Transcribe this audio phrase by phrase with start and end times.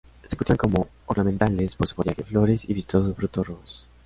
[0.25, 3.85] Se cultivan como ornamentales por su follaje, flores, y vistosos frutos rojos.